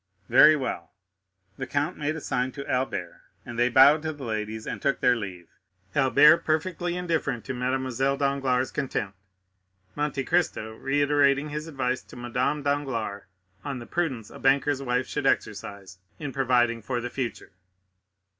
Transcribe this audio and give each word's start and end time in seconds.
"Very 0.29 0.55
well." 0.55 0.91
The 1.59 1.67
count 1.67 1.95
made 1.95 2.15
a 2.15 2.21
sign 2.21 2.51
to 2.53 2.67
Albert 2.67 3.21
and 3.45 3.59
they 3.59 3.69
bowed 3.69 4.01
to 4.01 4.11
the 4.11 4.23
ladies, 4.25 4.65
and 4.65 4.81
took 4.81 4.99
their 4.99 5.15
leave, 5.15 5.47
Albert 5.93 6.39
perfectly 6.43 6.97
indifferent 6.97 7.45
to 7.45 7.53
Mademoiselle 7.53 8.17
Danglars' 8.17 8.71
contempt, 8.71 9.15
Monte 9.95 10.23
Cristo 10.23 10.73
reiterating 10.75 11.49
his 11.49 11.67
advice 11.67 12.01
to 12.01 12.15
Madame 12.15 12.63
Danglars 12.63 13.25
on 13.63 13.77
the 13.77 13.85
prudence 13.85 14.31
a 14.31 14.39
banker's 14.39 14.81
wife 14.81 15.05
should 15.05 15.27
exercise 15.27 15.99
in 16.17 16.33
providing 16.33 16.81
for 16.81 16.99
the 16.99 17.11
future. 17.11 17.51